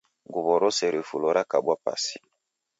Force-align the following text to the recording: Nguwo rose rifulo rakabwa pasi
Nguwo 0.27 0.53
rose 0.61 0.85
rifulo 0.93 1.27
rakabwa 1.35 1.73
pasi 1.83 2.15